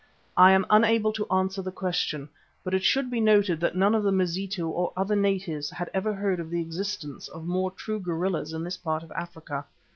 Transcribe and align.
I 0.35 0.51
am 0.53 0.65
unable 0.71 1.13
to 1.13 1.29
answer 1.29 1.61
the 1.61 1.71
question, 1.71 2.27
but 2.63 2.73
it 2.73 2.83
should 2.83 3.11
be 3.11 3.21
noted 3.21 3.59
that 3.59 3.75
none 3.75 3.93
of 3.93 4.01
the 4.01 4.11
Mazitu 4.11 4.67
or 4.67 4.91
other 4.97 5.15
natives 5.15 5.69
had 5.69 5.91
ever 5.93 6.11
heard 6.11 6.39
of 6.39 6.49
the 6.49 6.59
existence 6.59 7.27
of 7.27 7.45
more 7.45 7.69
true 7.69 7.99
gorillas 7.99 8.51
in 8.51 8.63
this 8.63 8.77
part 8.77 9.03
of 9.03 9.11
Africa. 9.11 9.63